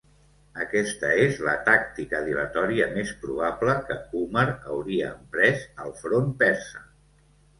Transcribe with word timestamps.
Aquesta 0.61 1.09
és 1.23 1.35
la 1.47 1.51
tàctica 1.67 2.21
dilatòria 2.29 2.87
més 2.95 3.11
probable 3.25 3.75
que 3.89 3.99
Umar 4.21 4.47
hauria 4.55 5.11
emprès 5.17 5.63
al 5.85 5.95
front 6.01 6.35
Persa. 6.41 6.83